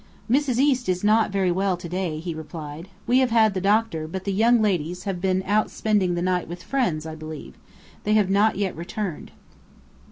[0.27, 0.57] "Mrs.
[0.57, 2.87] East is not very well to day," he replied.
[3.05, 6.47] "We have had the doctor; but the young ladies have been out spending the night
[6.47, 7.53] with friends, I believe.
[8.03, 9.29] They have not yet returned."